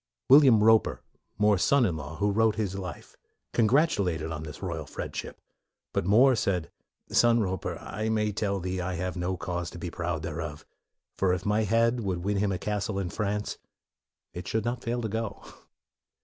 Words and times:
William 0.29 0.63
Roper, 0.63 1.03
More's 1.37 1.63
son 1.63 1.85
in 1.85 1.95
law, 1.95 2.15
who 2.15 2.31
wrote 2.31 2.55
his 2.55 2.73
life, 2.73 3.15
congratulated 3.53 4.21
him 4.25 4.31
on 4.31 4.41
this 4.41 4.63
royal 4.63 4.87
friendship. 4.87 5.39
But 5.93 6.07
More 6.07 6.35
said," 6.35 6.71
Son 7.11 7.39
Roper, 7.39 7.77
I 7.77 8.09
may 8.09 8.31
tell 8.31 8.59
thee 8.59 8.81
I 8.81 8.95
have 8.95 9.15
no 9.15 9.37
cause 9.37 9.69
to 9.69 9.77
be 9.77 9.91
proud 9.91 10.23
thereof; 10.23 10.65
for 11.19 11.33
if 11.33 11.45
my 11.45 11.65
head 11.65 11.99
would 11.99 12.23
win 12.23 12.37
him 12.37 12.51
a 12.51 12.57
castle 12.57 12.97
in 12.97 13.11
France, 13.11 13.59
it 14.33 14.47
should 14.47 14.65
not 14.65 14.83
fail 14.83 15.03
to 15.03 15.07
go." 15.07 15.43